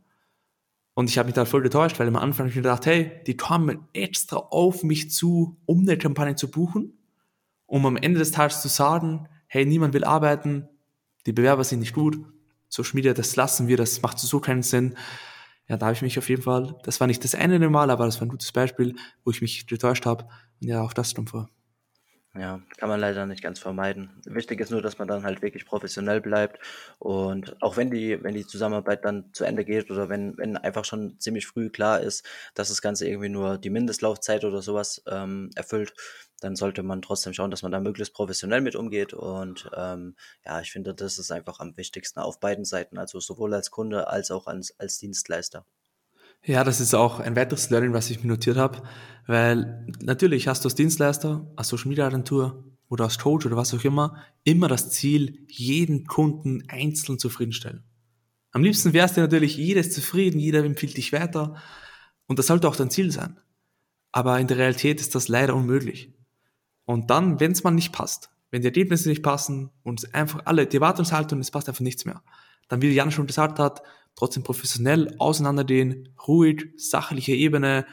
und 0.95 1.09
ich 1.09 1.19
habe 1.19 1.27
mich 1.27 1.35
da 1.35 1.45
voll 1.45 1.63
getäuscht, 1.63 1.99
weil 1.99 2.09
am 2.09 2.17
Anfang 2.17 2.45
habe 2.45 2.49
ich 2.51 2.57
mir 2.57 2.63
gedacht, 2.63 2.87
hey, 2.87 3.23
die 3.27 3.37
kommen 3.37 3.87
extra 3.93 4.37
auf 4.37 4.83
mich 4.83 5.11
zu, 5.11 5.57
um 5.67 5.81
eine 5.81 5.97
Kampagne 5.97 6.35
zu 6.35 6.51
buchen, 6.51 6.99
um 7.67 7.87
am 7.87 7.97
Ende 7.97 8.19
des 8.19 8.33
Tages 8.33 8.61
zu 8.63 8.69
sagen, 8.69 9.29
hey, 9.47 9.65
niemand 9.65 9.95
will 9.95 10.05
arbeiten, 10.05 10.69
die 11.27 11.33
Bewerber 11.33 11.65
sind 11.65 11.81
nicht 11.81 11.95
gut, 11.95 12.19
Social 12.69 12.95
Media, 12.95 13.15
das 13.15 13.37
lassen 13.37 13.69
wir, 13.69 13.77
das 13.77 14.03
macht 14.03 14.19
so 14.19 14.41
keinen 14.41 14.63
Sinn. 14.63 14.97
Ja, 15.69 15.77
da 15.77 15.87
habe 15.87 15.95
ich 15.95 16.03
mich 16.03 16.19
auf 16.19 16.29
jeden 16.29 16.43
Fall, 16.43 16.77
das 16.83 17.01
war 17.01 17.07
nicht 17.07 17.23
das 17.23 17.35
eine 17.35 17.69
Mal, 17.69 17.91
aber 17.91 18.07
das 18.07 18.21
war 18.21 18.27
ein 18.27 18.31
gutes 18.31 18.53
Beispiel, 18.53 18.97
wo 19.25 19.31
ich 19.31 19.41
mich 19.41 19.67
getäuscht 19.67 20.07
habe. 20.07 20.27
Und 20.61 20.69
ja, 20.69 20.83
auch 20.83 20.93
das 20.93 21.11
stimmt 21.11 21.31
vor. 21.31 21.49
Ja, 22.38 22.61
kann 22.77 22.88
man 22.88 23.00
leider 23.00 23.27
nicht 23.27 23.43
ganz 23.43 23.59
vermeiden. 23.59 24.21
Wichtig 24.25 24.61
ist 24.61 24.71
nur, 24.71 24.81
dass 24.82 24.99
man 24.99 25.09
dann 25.09 25.25
halt 25.25 25.43
wirklich 25.43 25.67
professionell 25.67 26.21
bleibt 26.21 26.61
und 27.00 27.61
auch 27.61 27.77
wenn 27.77 27.91
die 27.91 28.23
wenn 28.23 28.35
die 28.35 28.47
Zusammenarbeit 28.47 29.05
dann 29.05 29.35
zu 29.35 29.43
Ende 29.44 29.65
geht 29.65 29.91
oder 29.91 30.09
wenn 30.09 30.38
wenn 30.38 30.56
einfach 30.56 30.85
schon 30.85 31.19
ziemlich 31.19 31.49
früh 31.49 31.71
klar 31.71 32.00
ist, 32.00 32.25
dass 32.55 32.69
das 32.69 32.82
Ganze 32.82 33.09
irgendwie 33.09 33.31
nur 33.31 33.59
die 33.59 33.71
Mindestlaufzeit 33.71 34.44
oder 34.44 34.62
sowas 34.62 35.03
ähm, 35.09 35.50
erfüllt, 35.56 35.93
dann 36.41 36.55
sollte 36.55 36.85
man 36.85 37.03
trotzdem 37.03 37.32
schauen, 37.35 37.50
dass 37.50 37.62
man 37.62 37.73
da 37.73 37.81
möglichst 37.81 38.15
professionell 38.15 38.61
mit 38.61 38.76
umgeht 38.76 39.12
und, 39.12 39.69
ähm, 39.76 40.15
ja, 40.44 40.61
ich 40.61 40.71
finde, 40.71 40.94
das 40.94 41.19
ist 41.19 41.33
einfach 41.33 41.59
am 41.59 41.76
wichtigsten 41.76 42.21
auf 42.21 42.38
beiden 42.38 42.65
Seiten, 42.65 42.97
also 42.99 43.19
sowohl 43.19 43.55
als 43.55 43.73
Kunde 43.73 44.06
als 44.06 44.31
auch 44.31 44.47
als 44.47 44.79
als 44.79 44.99
Dienstleister. 44.99 45.67
Ja, 46.45 46.65
das 46.65 46.81
ist 46.81 46.95
auch 46.95 47.21
ein 47.21 47.37
weiteres 47.37 47.69
Learning, 47.71 47.93
was 47.93 48.11
ich 48.11 48.23
mir 48.23 48.29
notiert 48.29 48.57
habe, 48.57 48.83
weil 49.27 49.87
natürlich 50.01 50.49
hast 50.49 50.65
du 50.65 50.69
als 50.69 50.75
Dienstleister, 50.75 51.47
als 51.57 51.69
Social 51.69 51.89
Media 51.89 52.07
Agentur 52.07 52.65
oder 52.89 53.05
als 53.05 53.19
Coach 53.19 53.45
oder 53.45 53.57
was 53.57 53.75
auch 53.75 53.85
immer, 53.85 54.17
immer 54.45 54.67
das 54.67 54.91
Ziel, 54.91 55.45
jeden 55.49 56.07
Kunden 56.07 56.64
einzeln 56.69 57.19
zufriedenstellen. 57.19 57.85
Am 58.53 58.64
liebsten 58.64 58.95
wärst 58.95 59.17
du 59.17 59.21
natürlich, 59.21 59.57
jeder 59.57 59.81
ist 59.81 59.93
zufrieden, 59.93 60.41
jeder 60.41 60.64
empfiehlt 60.64 60.97
dich 60.97 61.12
weiter 61.12 61.57
und 62.26 62.38
das 62.38 62.47
sollte 62.47 62.69
auch 62.69 62.76
dein 62.76 62.91
Ziel 62.91 63.12
sein. 63.12 63.38
Aber 64.11 64.41
in 64.41 64.49
der 64.49 64.57
Realität 64.57 65.00
ist 65.00 65.14
das 65.14 65.29
leider 65.29 65.55
unmöglich. 65.55 66.12
Und 66.85 67.11
dann, 67.11 67.38
wenn 67.38 67.53
es 67.53 67.62
mal 67.62 67.71
nicht 67.71 67.93
passt, 67.93 68.31
wenn 68.50 68.62
die 68.62 68.69
Ergebnisse 68.69 69.09
nicht 69.09 69.23
passen 69.23 69.71
und 69.85 70.14
einfach 70.14 70.41
alle, 70.47 70.67
die 70.67 70.79
Erwartungshaltung, 70.79 71.38
es 71.38 71.50
passt 71.50 71.69
einfach 71.69 71.83
nichts 71.83 72.07
mehr, 72.07 72.23
dann 72.69 72.83
wie 72.83 72.91
Jan 72.91 73.12
schon 73.12 73.26
gesagt 73.26 73.59
hat, 73.59 73.83
trotzdem 74.21 74.43
professionell 74.43 75.15
auseinandergehen, 75.19 76.15
ruhig, 76.29 76.75
sachliche 76.77 77.33
Ebene, 77.33 77.87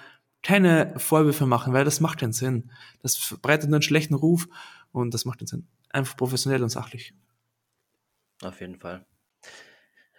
keine 0.44 0.94
Vorwürfe 1.00 1.46
machen, 1.46 1.72
weil 1.72 1.86
das 1.86 2.02
macht 2.02 2.20
keinen 2.20 2.34
Sinn. 2.34 2.70
Das 3.02 3.16
verbreitet 3.16 3.68
einen 3.68 3.82
schlechten 3.82 4.14
Ruf 4.14 4.50
und 4.92 5.14
das 5.14 5.24
macht 5.24 5.40
keinen 5.40 5.48
Sinn. 5.48 5.68
Einfach 5.90 6.18
professionell 6.18 6.62
und 6.64 6.70
sachlich. 6.70 7.14
Auf 8.42 8.60
jeden 8.60 8.78
Fall. 8.78 9.06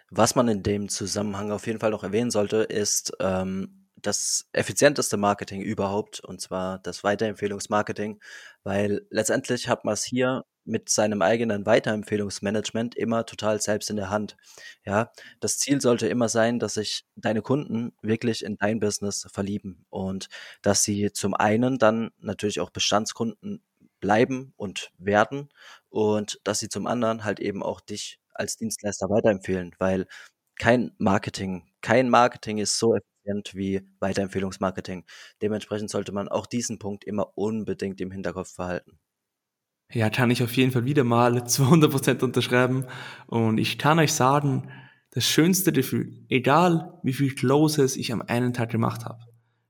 Was 0.09 0.33
man 0.33 0.47
in 0.47 0.63
dem 0.63 0.89
Zusammenhang 0.89 1.51
auf 1.51 1.67
jeden 1.67 1.79
Fall 1.79 1.91
noch 1.91 2.03
erwähnen 2.03 2.31
sollte, 2.31 2.57
ist 2.57 3.13
ähm, 3.19 3.85
das 3.95 4.49
effizienteste 4.51 5.17
Marketing 5.17 5.61
überhaupt, 5.61 6.21
und 6.21 6.41
zwar 6.41 6.79
das 6.79 7.03
Weiterempfehlungsmarketing, 7.03 8.19
weil 8.63 9.05
letztendlich 9.11 9.69
hat 9.69 9.85
man 9.85 9.93
es 9.93 10.03
hier 10.03 10.45
mit 10.69 10.89
seinem 10.89 11.21
eigenen 11.21 11.65
Weiterempfehlungsmanagement 11.65 12.95
immer 12.95 13.25
total 13.25 13.61
selbst 13.61 13.89
in 13.89 13.95
der 13.97 14.09
Hand. 14.09 14.37
Ja, 14.85 15.11
das 15.39 15.57
Ziel 15.59 15.81
sollte 15.81 16.07
immer 16.07 16.29
sein, 16.29 16.59
dass 16.59 16.75
sich 16.75 17.05
deine 17.15 17.41
Kunden 17.41 17.93
wirklich 18.01 18.43
in 18.45 18.57
dein 18.57 18.79
Business 18.79 19.27
verlieben 19.31 19.85
und 19.89 20.29
dass 20.61 20.83
sie 20.83 21.11
zum 21.11 21.33
einen 21.33 21.77
dann 21.79 22.11
natürlich 22.19 22.59
auch 22.59 22.69
Bestandskunden 22.69 23.63
bleiben 23.99 24.53
und 24.57 24.91
werden 24.97 25.49
und 25.89 26.39
dass 26.43 26.59
sie 26.59 26.69
zum 26.69 26.87
anderen 26.87 27.23
halt 27.25 27.39
eben 27.39 27.63
auch 27.63 27.81
dich 27.81 28.19
als 28.33 28.55
Dienstleister 28.57 29.09
weiterempfehlen, 29.09 29.75
weil 29.79 30.07
kein 30.57 30.91
Marketing, 30.97 31.63
kein 31.81 32.09
Marketing 32.09 32.57
ist 32.59 32.77
so 32.79 32.95
effizient 32.95 33.55
wie 33.55 33.81
Weiterempfehlungsmarketing. 33.99 35.05
Dementsprechend 35.41 35.89
sollte 35.89 36.11
man 36.11 36.27
auch 36.29 36.45
diesen 36.45 36.79
Punkt 36.79 37.03
immer 37.05 37.37
unbedingt 37.37 38.01
im 38.01 38.11
Hinterkopf 38.11 38.55
behalten. 38.55 38.99
Ja, 39.91 40.09
kann 40.11 40.29
ich 40.29 40.43
auf 40.43 40.55
jeden 40.55 40.71
Fall 40.71 40.85
wieder 40.85 41.03
mal 41.03 41.47
zu 41.47 41.63
100% 41.63 42.23
unterschreiben. 42.23 42.85
Und 43.27 43.57
ich 43.57 43.77
kann 43.77 43.99
euch 43.99 44.13
sagen, 44.13 44.69
Das 45.11 45.25
schönste 45.25 45.71
Gefühl, 45.71 46.23
egal 46.29 46.93
wie 47.01 47.13
viel 47.13 47.33
Closes 47.33 47.97
ich 47.97 48.13
am 48.13 48.21
einen 48.21 48.53
Tag 48.53 48.69
gemacht 48.69 49.05
habe, 49.05 49.19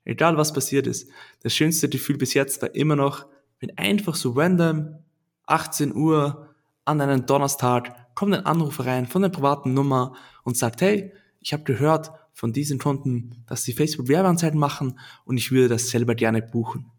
egal 0.03 0.35
was 0.35 0.51
passiert 0.51 0.85
ist, 0.85 1.09
das 1.43 1.55
schönste 1.55 1.87
Gefühl 1.87 2.17
bis 2.17 2.33
jetzt 2.33 2.61
war 2.61 2.75
immer 2.75 2.97
noch, 2.97 3.25
wenn 3.59 3.77
einfach 3.77 4.15
so 4.15 4.31
random 4.31 4.97
18 5.45 5.95
Uhr 5.95 6.53
an 6.83 6.99
einem 6.99 7.25
Donnerstag 7.25 8.13
kommt 8.15 8.33
ein 8.33 8.45
Anruf 8.45 8.85
rein 8.85 9.07
von 9.07 9.21
der 9.21 9.29
privaten 9.29 9.73
Nummer 9.73 10.13
und 10.43 10.57
sagt, 10.57 10.81
hey, 10.81 11.13
ich 11.39 11.53
habe 11.53 11.63
gehört 11.63 12.11
von 12.33 12.51
diesen 12.51 12.79
Kunden, 12.79 13.43
dass 13.47 13.63
sie 13.63 13.71
Facebook-Werbeanzeigen 13.71 14.59
machen 14.59 14.99
und 15.23 15.37
ich 15.37 15.51
würde 15.51 15.69
das 15.69 15.89
selber 15.89 16.15
gerne 16.15 16.41
buchen. 16.41 16.91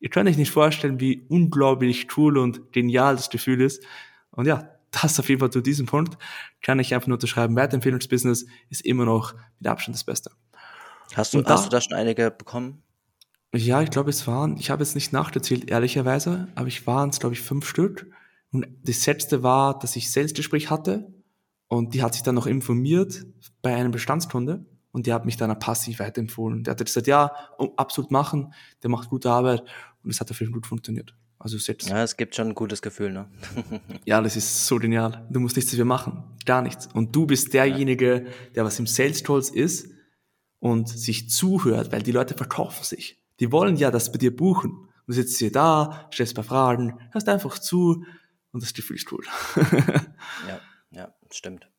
Ihr 0.00 0.08
könnt 0.08 0.28
euch 0.28 0.38
nicht 0.38 0.50
vorstellen, 0.50 0.98
wie 0.98 1.24
unglaublich 1.28 2.08
cool 2.16 2.38
und 2.38 2.72
genial 2.72 3.16
das 3.16 3.30
Gefühl 3.30 3.60
ist. 3.60 3.84
Und 4.30 4.46
ja, 4.46 4.70
das 4.90 5.20
auf 5.20 5.28
jeden 5.28 5.40
Fall 5.40 5.50
zu 5.50 5.60
diesem 5.60 5.86
Punkt 5.86 6.16
kann 6.62 6.78
ich 6.78 6.94
einfach 6.94 7.06
nur 7.06 7.16
unterschreiben. 7.16 7.54
Weiterempfehlungsbusiness 7.54 8.46
ist 8.70 8.84
immer 8.84 9.04
noch 9.04 9.34
mit 9.58 9.68
Abstand 9.68 9.94
das 9.94 10.04
Beste. 10.04 10.30
Hast 11.14 11.34
du, 11.34 11.42
da, 11.42 11.54
hast 11.54 11.66
du 11.66 11.70
da 11.70 11.80
schon 11.80 11.94
einige 11.94 12.30
bekommen? 12.30 12.82
Ja, 13.54 13.82
ich 13.82 13.90
glaube, 13.90 14.10
es 14.10 14.26
waren, 14.26 14.56
ich 14.56 14.70
habe 14.70 14.82
jetzt 14.82 14.94
nicht 14.94 15.12
nachgezählt, 15.12 15.70
ehrlicherweise, 15.70 16.48
aber 16.54 16.68
ich 16.68 16.86
waren 16.86 17.10
es, 17.10 17.18
glaube 17.18 17.34
ich, 17.34 17.40
fünf 17.40 17.68
Stück. 17.68 18.06
Und 18.52 18.66
das 18.84 19.06
letzte 19.06 19.42
war, 19.42 19.78
dass 19.78 19.96
ich 19.96 20.10
Selbstgespräch 20.10 20.70
hatte 20.70 21.12
und 21.68 21.94
die 21.94 22.02
hat 22.02 22.14
sich 22.14 22.22
dann 22.22 22.36
noch 22.36 22.46
informiert 22.46 23.26
bei 23.62 23.74
einem 23.74 23.90
Bestandskunde 23.90 24.64
und 24.92 25.06
die 25.06 25.12
hat 25.12 25.24
mich 25.24 25.36
dann 25.36 25.56
passiv 25.58 26.00
weiterempfohlen. 26.00 26.64
Der 26.64 26.72
hat 26.72 26.84
gesagt, 26.84 27.06
ja, 27.06 27.32
absolut 27.76 28.10
machen, 28.10 28.52
der 28.82 28.90
macht 28.90 29.08
gute 29.08 29.30
Arbeit 29.30 29.62
und 30.02 30.10
es 30.10 30.20
hat 30.20 30.30
auf 30.30 30.40
jeden 30.40 30.52
Fall 30.52 30.60
gut 30.60 30.66
funktioniert. 30.66 31.14
Also 31.38 31.56
selbst. 31.56 31.88
Ja, 31.88 32.02
es 32.02 32.18
gibt 32.18 32.34
schon 32.34 32.48
ein 32.48 32.54
gutes 32.54 32.82
Gefühl, 32.82 33.12
ne? 33.12 33.26
ja, 34.04 34.20
das 34.20 34.36
ist 34.36 34.66
so 34.66 34.76
genial. 34.76 35.26
Du 35.30 35.40
musst 35.40 35.56
nichts 35.56 35.70
dafür 35.70 35.86
machen. 35.86 36.22
Gar 36.44 36.60
nichts. 36.60 36.86
Und 36.92 37.16
du 37.16 37.26
bist 37.26 37.54
derjenige, 37.54 38.26
der 38.54 38.64
was 38.66 38.78
im 38.78 38.86
Sales 38.86 39.22
Tools 39.22 39.48
ist 39.48 39.88
und 40.58 40.88
sich 40.90 41.30
zuhört, 41.30 41.92
weil 41.92 42.02
die 42.02 42.12
Leute 42.12 42.34
verkaufen 42.34 42.84
sich. 42.84 43.24
Die 43.40 43.50
wollen 43.52 43.76
ja 43.76 43.90
das 43.90 44.12
bei 44.12 44.18
dir 44.18 44.36
buchen. 44.36 44.86
Du 45.06 45.14
sitzt 45.14 45.38
hier 45.38 45.50
da, 45.50 46.08
stellst 46.12 46.34
ein 46.34 46.36
paar 46.36 46.44
Fragen, 46.44 47.00
hörst 47.10 47.28
einfach 47.28 47.58
zu 47.58 48.04
und 48.52 48.62
das 48.62 48.74
Gefühl 48.74 48.96
ist 48.96 49.10
cool. 49.10 49.24
ja, 50.46 50.60
ja, 50.90 51.14
stimmt. 51.30 51.70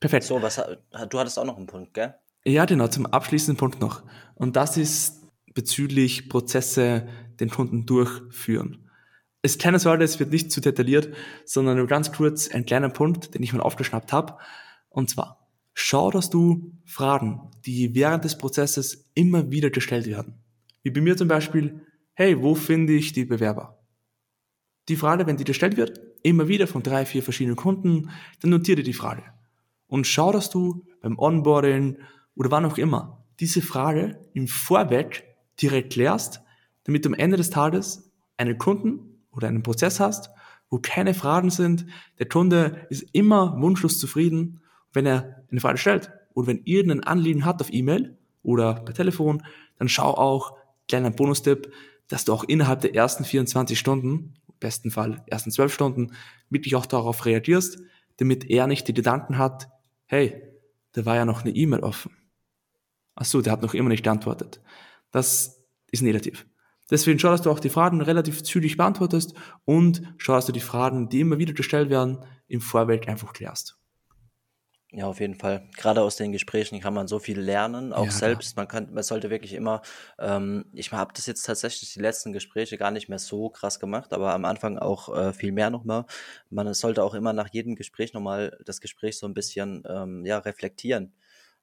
Perfekt. 0.00 0.24
So, 0.24 0.40
was, 0.42 0.56
du 0.56 1.18
hattest 1.18 1.38
auch 1.38 1.44
noch 1.44 1.58
einen 1.58 1.66
Punkt, 1.66 1.94
gell? 1.94 2.14
Ja, 2.44 2.64
genau, 2.64 2.88
zum 2.88 3.06
abschließenden 3.06 3.58
Punkt 3.58 3.80
noch. 3.80 4.02
Und 4.34 4.56
das 4.56 4.78
ist 4.78 5.20
bezüglich 5.52 6.30
Prozesse 6.30 7.06
den 7.38 7.50
Kunden 7.50 7.84
durchführen. 7.84 8.90
Es 9.42 9.58
keine 9.58 9.78
Sorge, 9.78 10.04
es 10.04 10.18
wird 10.18 10.30
nicht 10.30 10.50
zu 10.52 10.60
detailliert, 10.60 11.14
sondern 11.44 11.76
nur 11.76 11.86
ganz 11.86 12.12
kurz 12.12 12.50
ein 12.50 12.66
kleiner 12.66 12.88
Punkt, 12.90 13.34
den 13.34 13.42
ich 13.42 13.52
mal 13.52 13.62
aufgeschnappt 13.62 14.12
habe. 14.12 14.36
Und 14.88 15.10
zwar, 15.10 15.48
schau, 15.74 16.10
dass 16.10 16.30
du 16.30 16.72
Fragen, 16.84 17.50
die 17.64 17.94
während 17.94 18.24
des 18.24 18.36
Prozesses 18.36 19.10
immer 19.14 19.50
wieder 19.50 19.70
gestellt 19.70 20.06
werden. 20.06 20.34
Wie 20.82 20.90
bei 20.90 21.00
mir 21.00 21.16
zum 21.16 21.28
Beispiel, 21.28 21.80
hey, 22.14 22.40
wo 22.42 22.54
finde 22.54 22.94
ich 22.94 23.12
die 23.12 23.24
Bewerber? 23.24 23.82
Die 24.88 24.96
Frage, 24.96 25.26
wenn 25.26 25.36
die 25.36 25.44
gestellt 25.44 25.76
wird, 25.76 26.00
immer 26.22 26.48
wieder 26.48 26.66
von 26.66 26.82
drei, 26.82 27.06
vier 27.06 27.22
verschiedenen 27.22 27.56
Kunden, 27.56 28.10
dann 28.40 28.50
notiere 28.50 28.82
die 28.82 28.92
Frage. 28.92 29.22
Und 29.90 30.06
schau, 30.06 30.30
dass 30.32 30.50
du 30.50 30.86
beim 31.02 31.18
Onboarding 31.18 31.98
oder 32.36 32.50
wann 32.50 32.64
auch 32.64 32.78
immer 32.78 33.24
diese 33.40 33.60
Frage 33.60 34.24
im 34.32 34.46
Vorweg 34.46 35.24
direkt 35.60 35.92
klärst, 35.92 36.40
damit 36.84 37.04
du 37.04 37.08
am 37.08 37.14
Ende 37.14 37.36
des 37.36 37.50
Tages 37.50 38.10
einen 38.36 38.56
Kunden 38.56 39.24
oder 39.32 39.48
einen 39.48 39.64
Prozess 39.64 39.98
hast, 39.98 40.30
wo 40.70 40.78
keine 40.78 41.12
Fragen 41.12 41.50
sind. 41.50 41.86
Der 42.20 42.28
Kunde 42.28 42.86
ist 42.88 43.04
immer 43.12 43.60
wunschlos 43.60 43.98
zufrieden, 43.98 44.62
wenn 44.92 45.06
er 45.06 45.44
eine 45.50 45.60
Frage 45.60 45.78
stellt. 45.78 46.12
Und 46.34 46.46
wenn 46.46 46.62
irgendein 46.64 47.02
Anliegen 47.02 47.44
hat 47.44 47.60
auf 47.60 47.72
E-Mail 47.72 48.16
oder 48.44 48.74
per 48.74 48.94
Telefon, 48.94 49.42
dann 49.78 49.88
schau 49.88 50.14
auch, 50.14 50.56
kleiner 50.86 51.10
Bonustipp, 51.10 51.72
dass 52.06 52.24
du 52.24 52.32
auch 52.32 52.44
innerhalb 52.44 52.80
der 52.80 52.94
ersten 52.94 53.24
24 53.24 53.78
Stunden, 53.78 54.34
im 54.46 54.54
besten 54.60 54.90
Fall 54.92 55.24
ersten 55.26 55.50
12 55.50 55.74
Stunden, 55.74 56.12
wirklich 56.48 56.76
auch 56.76 56.86
darauf 56.86 57.26
reagierst, 57.26 57.80
damit 58.18 58.48
er 58.48 58.66
nicht 58.66 58.86
die 58.86 58.94
Gedanken 58.94 59.38
hat, 59.38 59.68
hey, 60.10 60.42
da 60.92 61.06
war 61.06 61.14
ja 61.14 61.24
noch 61.24 61.42
eine 61.42 61.54
E-Mail 61.54 61.80
offen. 61.80 62.10
Ach 63.14 63.24
so, 63.24 63.40
der 63.42 63.52
hat 63.52 63.62
noch 63.62 63.74
immer 63.74 63.90
nicht 63.90 64.02
geantwortet. 64.02 64.60
Das 65.12 65.64
ist 65.92 66.02
negativ. 66.02 66.46
Deswegen 66.90 67.20
schau, 67.20 67.28
dass 67.28 67.42
du 67.42 67.50
auch 67.50 67.60
die 67.60 67.68
Fragen 67.68 68.00
relativ 68.00 68.42
zügig 68.42 68.76
beantwortest 68.76 69.34
und 69.64 70.02
schau, 70.18 70.32
dass 70.32 70.46
du 70.46 70.52
die 70.52 70.58
Fragen, 70.58 71.08
die 71.08 71.20
immer 71.20 71.38
wieder 71.38 71.52
gestellt 71.52 71.90
werden, 71.90 72.24
im 72.48 72.60
Vorweg 72.60 73.08
einfach 73.08 73.32
klärst. 73.32 73.79
Ja, 74.92 75.06
auf 75.06 75.20
jeden 75.20 75.36
Fall. 75.36 75.68
Gerade 75.76 76.02
aus 76.02 76.16
den 76.16 76.32
Gesprächen 76.32 76.80
kann 76.80 76.94
man 76.94 77.06
so 77.06 77.20
viel 77.20 77.38
lernen, 77.38 77.92
auch 77.92 78.06
ja, 78.06 78.10
selbst. 78.10 78.56
Man 78.56 78.66
kann, 78.66 78.92
man 78.92 79.04
sollte 79.04 79.30
wirklich 79.30 79.52
immer, 79.52 79.82
ähm, 80.18 80.64
ich 80.72 80.90
habe 80.90 81.12
das 81.14 81.26
jetzt 81.26 81.42
tatsächlich 81.46 81.92
die 81.92 82.00
letzten 82.00 82.32
Gespräche 82.32 82.76
gar 82.76 82.90
nicht 82.90 83.08
mehr 83.08 83.20
so 83.20 83.50
krass 83.50 83.78
gemacht, 83.78 84.12
aber 84.12 84.34
am 84.34 84.44
Anfang 84.44 84.78
auch 84.78 85.16
äh, 85.16 85.32
viel 85.32 85.52
mehr 85.52 85.70
nochmal. 85.70 86.06
Man 86.48 86.74
sollte 86.74 87.04
auch 87.04 87.14
immer 87.14 87.32
nach 87.32 87.48
jedem 87.52 87.76
Gespräch 87.76 88.14
nochmal 88.14 88.58
das 88.64 88.80
Gespräch 88.80 89.16
so 89.16 89.26
ein 89.26 89.34
bisschen 89.34 89.84
ähm, 89.88 90.24
ja, 90.26 90.38
reflektieren. 90.38 91.12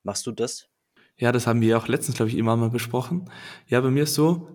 Machst 0.04 0.26
du 0.26 0.32
das? 0.32 0.70
Ja, 1.18 1.34
das 1.34 1.48
haben 1.48 1.60
wir 1.60 1.78
auch 1.78 1.90
letztens, 1.90 2.16
glaube 2.16 2.30
ich, 2.30 2.38
immer 2.38 2.56
mal 2.56 2.70
besprochen. 2.70 3.30
Ja, 3.68 3.82
bei 3.82 3.90
mir 3.90 4.04
ist 4.04 4.14
so, 4.14 4.48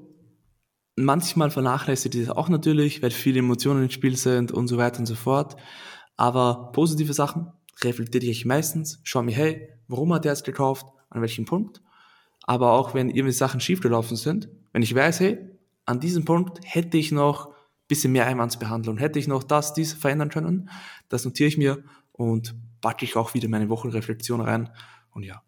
manchmal 0.97 1.51
vernachlässigt 1.51 2.15
ich 2.15 2.27
das 2.27 2.35
auch 2.35 2.49
natürlich, 2.49 3.03
weil 3.03 3.11
viele 3.11 3.41
Emotionen 3.41 3.83
im 3.83 3.91
Spiel 3.91 4.17
sind 4.17 4.51
und 4.51 4.69
so 4.69 4.79
weiter 4.79 5.01
und 5.01 5.07
so 5.07 5.15
fort. 5.15 5.57
Aber 6.17 6.71
positive 6.73 7.13
Sachen 7.13 7.53
reflektiere 7.85 8.25
ich 8.25 8.45
meistens, 8.45 9.01
schaue 9.03 9.25
mir, 9.25 9.35
hey, 9.35 9.69
warum 9.89 10.13
hat 10.13 10.27
er 10.27 10.33
es 10.33 10.43
gekauft, 10.43 10.87
an 11.11 11.21
welchem 11.21 11.45
Punkt. 11.45 11.83
Aber 12.45 12.73
auch 12.73 12.95
wenn 12.95 13.11
irgendwie 13.11 13.33
Sachen 13.33 13.61
schiefgelaufen 13.61 14.17
sind, 14.17 14.49
wenn 14.73 14.83
ich 14.83 14.95
weiß, 14.95 15.21
hey, 15.21 15.39
an 15.85 16.01
diesem 16.01 16.25
Punkt 16.25 16.61
hätte 16.65 16.97
ich 16.97 17.13
noch 17.13 17.49
ein 17.49 17.55
bisschen 17.89 18.13
mehr 18.13 18.27
Einwandsbehandlung, 18.27 18.99
hätte 18.99 19.19
ich 19.19 19.29
noch 19.29 19.43
das, 19.43 19.75
dies 19.75 19.93
verändern 19.93 20.31
können, 20.31 20.71
das 21.09 21.25
notiere 21.25 21.49
ich 21.49 21.59
mir 21.59 21.85
und 22.13 22.55
packe 22.81 23.05
ich 23.05 23.17
auch 23.17 23.35
wieder 23.35 23.49
meine 23.49 23.69
Wochenreflexion 23.69 24.41
rein. 24.41 24.71
Und 25.13 25.25
ja. 25.25 25.43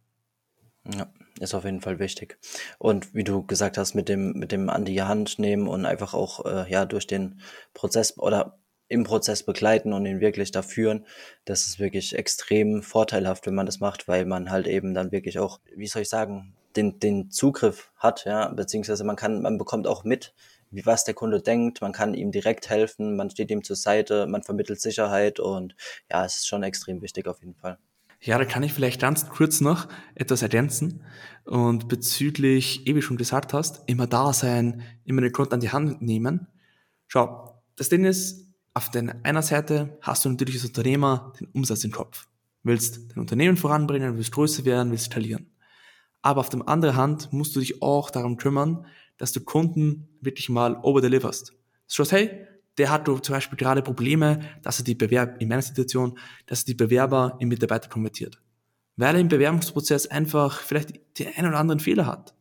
Ja, 0.94 1.10
ist 1.40 1.54
auf 1.54 1.64
jeden 1.64 1.80
Fall 1.80 1.98
wichtig. 1.98 2.38
Und 2.78 3.14
wie 3.14 3.24
du 3.24 3.44
gesagt 3.46 3.78
hast, 3.78 3.94
mit 3.94 4.08
dem, 4.08 4.32
mit 4.32 4.52
dem 4.52 4.68
an 4.68 4.84
die 4.84 5.02
Hand 5.02 5.38
nehmen 5.38 5.66
und 5.66 5.86
einfach 5.86 6.12
auch 6.12 6.44
äh, 6.44 6.70
ja 6.70 6.84
durch 6.84 7.06
den 7.06 7.40
Prozess 7.72 8.18
oder 8.18 8.58
im 8.88 9.04
Prozess 9.04 9.42
begleiten 9.42 9.92
und 9.92 10.06
ihn 10.06 10.20
wirklich 10.20 10.50
da 10.50 10.62
führen. 10.62 11.06
Das 11.44 11.66
ist 11.66 11.78
wirklich 11.78 12.14
extrem 12.16 12.82
vorteilhaft, 12.82 13.46
wenn 13.46 13.54
man 13.54 13.66
das 13.66 13.80
macht, 13.80 14.08
weil 14.08 14.26
man 14.26 14.50
halt 14.50 14.66
eben 14.66 14.94
dann 14.94 15.12
wirklich 15.12 15.38
auch, 15.38 15.60
wie 15.74 15.86
soll 15.86 16.02
ich 16.02 16.08
sagen, 16.08 16.54
den, 16.76 16.98
den 16.98 17.30
Zugriff 17.30 17.92
hat, 17.96 18.24
ja, 18.24 18.48
beziehungsweise 18.48 19.04
man 19.04 19.16
kann, 19.16 19.42
man 19.42 19.58
bekommt 19.58 19.86
auch 19.86 20.04
mit, 20.04 20.34
wie 20.70 20.84
was 20.84 21.04
der 21.04 21.14
Kunde 21.14 21.40
denkt, 21.40 21.80
man 21.80 21.92
kann 21.92 22.14
ihm 22.14 22.32
direkt 22.32 22.68
helfen, 22.68 23.16
man 23.16 23.30
steht 23.30 23.50
ihm 23.50 23.62
zur 23.62 23.76
Seite, 23.76 24.26
man 24.26 24.42
vermittelt 24.42 24.80
Sicherheit 24.80 25.38
und 25.38 25.76
ja, 26.10 26.24
es 26.24 26.36
ist 26.36 26.48
schon 26.48 26.62
extrem 26.62 27.00
wichtig 27.00 27.28
auf 27.28 27.40
jeden 27.40 27.54
Fall. 27.54 27.78
Ja, 28.20 28.38
da 28.38 28.46
kann 28.46 28.62
ich 28.62 28.72
vielleicht 28.72 29.00
ganz 29.02 29.28
kurz 29.28 29.60
noch 29.60 29.86
etwas 30.14 30.40
ergänzen. 30.40 31.04
Und 31.44 31.88
bezüglich, 31.88 32.86
eh 32.86 32.94
wie 32.94 33.02
schon 33.02 33.18
gesagt 33.18 33.52
hast, 33.52 33.82
immer 33.86 34.06
da 34.06 34.32
sein, 34.32 34.82
immer 35.04 35.20
den 35.20 35.30
Kunden 35.30 35.52
an 35.52 35.60
die 35.60 35.70
Hand 35.70 36.00
nehmen. 36.00 36.46
Schau, 37.06 37.62
das 37.76 37.90
Ding 37.90 38.06
ist, 38.06 38.43
auf 38.74 38.90
der 38.90 39.20
einer 39.22 39.42
Seite 39.42 39.96
hast 40.02 40.24
du 40.24 40.28
natürlich 40.28 40.56
als 40.56 40.64
Unternehmer 40.64 41.32
den 41.38 41.46
Umsatz 41.52 41.84
im 41.84 41.92
Kopf. 41.92 42.26
Willst 42.64 43.10
dein 43.10 43.20
Unternehmen 43.20 43.56
voranbringen, 43.56 44.16
willst 44.16 44.32
größer 44.32 44.64
werden, 44.64 44.90
willst 44.90 45.06
skalieren. 45.06 45.46
Aber 46.22 46.40
auf 46.40 46.48
der 46.48 46.66
anderen 46.68 46.96
Hand 46.96 47.32
musst 47.32 47.54
du 47.54 47.60
dich 47.60 47.82
auch 47.82 48.10
darum 48.10 48.36
kümmern, 48.36 48.86
dass 49.16 49.32
du 49.32 49.40
Kunden 49.40 50.08
wirklich 50.20 50.48
mal 50.48 50.76
overdeliverst. 50.82 51.50
Du 51.50 51.56
schaust, 51.88 52.12
hey, 52.12 52.46
der 52.76 52.90
hat 52.90 53.06
zum 53.06 53.32
Beispiel 53.32 53.56
gerade 53.56 53.82
Probleme, 53.82 54.40
dass 54.62 54.80
er 54.80 54.84
die 54.84 54.96
Bewerber, 54.96 55.40
in 55.40 55.48
meiner 55.48 55.62
Situation, 55.62 56.18
dass 56.46 56.62
er 56.62 56.66
die 56.66 56.74
Bewerber 56.74 57.36
in 57.38 57.48
Mitarbeiter 57.48 57.88
konvertiert. 57.88 58.42
Weil 58.96 59.14
er 59.14 59.20
im 59.20 59.28
Bewerbungsprozess 59.28 60.08
einfach 60.08 60.60
vielleicht 60.60 61.18
den 61.18 61.28
einen 61.36 61.48
oder 61.48 61.58
anderen 61.58 61.78
Fehler 61.78 62.06
hat. 62.06 62.34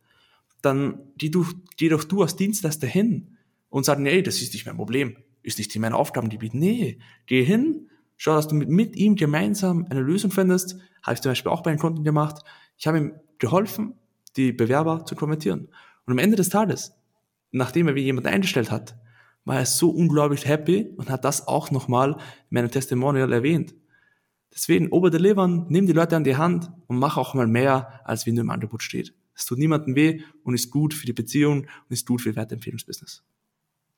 Dann 0.62 1.12
geh, 1.16 1.30
geh 1.76 1.90
doch 1.90 2.02
du 2.02 2.22
als 2.22 2.34
Dienstleister 2.34 2.88
hin 2.88 3.36
und 3.68 3.84
sag, 3.84 4.00
nee, 4.00 4.22
das 4.22 4.42
ist 4.42 4.54
nicht 4.54 4.66
mein 4.66 4.76
Problem 4.76 5.16
ist 5.44 5.58
nicht 5.58 5.74
in 5.74 5.82
meinem 5.82 5.94
Aufgabengebiet. 5.94 6.54
Nee, 6.54 6.98
geh 7.26 7.44
hin, 7.44 7.88
schau, 8.16 8.34
dass 8.34 8.48
du 8.48 8.54
mit, 8.54 8.68
mit 8.68 8.96
ihm 8.96 9.14
gemeinsam 9.14 9.86
eine 9.90 10.00
Lösung 10.00 10.30
findest. 10.30 10.76
Habe 11.02 11.14
ich 11.14 11.20
zum 11.20 11.30
Beispiel 11.30 11.52
auch 11.52 11.62
bei 11.62 11.70
einem 11.70 11.78
Kunden 11.78 12.02
gemacht. 12.02 12.42
Ich 12.76 12.86
habe 12.86 12.98
ihm 12.98 13.12
geholfen, 13.38 13.94
die 14.36 14.52
Bewerber 14.52 15.04
zu 15.04 15.14
konvertieren. 15.14 15.68
Und 16.06 16.12
am 16.12 16.18
Ende 16.18 16.36
des 16.36 16.48
Tages, 16.48 16.94
nachdem 17.52 17.88
er 17.88 17.94
wie 17.94 18.02
jemand 18.02 18.26
eingestellt 18.26 18.70
hat, 18.70 18.96
war 19.44 19.58
er 19.58 19.66
so 19.66 19.90
unglaublich 19.90 20.46
happy 20.46 20.88
und 20.96 21.10
hat 21.10 21.24
das 21.24 21.46
auch 21.46 21.70
nochmal 21.70 22.12
in 22.12 22.18
meinem 22.50 22.70
Testimonial 22.70 23.32
erwähnt. 23.32 23.74
Deswegen 24.52 24.90
overdelivern, 24.90 25.66
nimm 25.68 25.86
die 25.86 25.92
Leute 25.92 26.16
an 26.16 26.24
die 26.24 26.36
Hand 26.36 26.70
und 26.86 26.98
mach 26.98 27.16
auch 27.16 27.34
mal 27.34 27.46
mehr, 27.46 28.00
als 28.04 28.24
wie 28.24 28.32
nur 28.32 28.42
im 28.42 28.50
Angebot 28.50 28.82
steht. 28.82 29.12
Es 29.34 29.44
tut 29.44 29.58
niemandem 29.58 29.96
weh 29.96 30.22
und 30.44 30.54
ist 30.54 30.70
gut 30.70 30.94
für 30.94 31.06
die 31.06 31.12
Beziehung 31.12 31.62
und 31.62 31.90
ist 31.90 32.06
gut 32.06 32.22
für 32.22 32.36
Wertempfehlungsbusiness. 32.36 33.24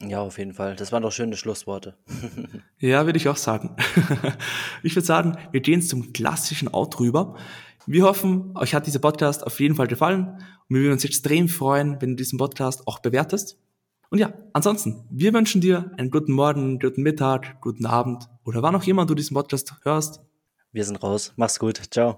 Ja, 0.03 0.21
auf 0.21 0.39
jeden 0.39 0.53
Fall. 0.53 0.77
Das 0.77 0.93
waren 0.93 1.03
doch 1.03 1.13
schöne 1.13 1.37
Schlussworte. 1.37 1.97
ja, 2.79 3.07
würde 3.07 3.17
ich 3.17 3.29
auch 3.29 3.37
sagen. 3.37 3.77
ich 4.83 4.95
würde 4.95 5.07
sagen, 5.07 5.39
wir 5.53 5.61
gehen 5.61 5.81
zum 5.83 6.13
klassischen 6.13 6.73
Out 6.73 7.01
rüber. 7.01 7.37
Wir 7.87 8.05
hoffen, 8.05 8.57
euch 8.57 8.75
hat 8.75 8.87
dieser 8.87 8.99
Podcast 8.99 9.47
auf 9.47 9.59
jeden 9.61 9.77
Fall 9.77 9.87
gefallen 9.87 10.43
und 10.69 10.77
wir 10.77 10.83
würden 10.83 10.95
uns 10.95 11.05
extrem 11.05 11.49
freuen, 11.49 12.01
wenn 12.01 12.11
du 12.11 12.17
diesen 12.17 12.39
Podcast 12.39 12.87
auch 12.87 12.99
bewertest. 12.99 13.59
Und 14.11 14.19
ja, 14.19 14.33
ansonsten, 14.53 15.05
wir 15.11 15.33
wünschen 15.33 15.61
dir 15.61 15.93
einen 15.97 16.11
guten 16.11 16.33
Morgen, 16.33 16.79
guten 16.79 17.03
Mittag, 17.03 17.61
guten 17.61 17.87
Abend 17.87 18.29
oder 18.45 18.63
wann 18.63 18.77
auch 18.77 18.87
immer 18.87 19.07
du 19.07 19.15
diesen 19.15 19.35
Podcast 19.35 19.75
hörst. 19.83 20.21
Wir 20.73 20.85
sind 20.85 21.03
raus. 21.03 21.33
Mach's 21.37 21.59
gut. 21.59 21.81
Ciao. 21.91 22.15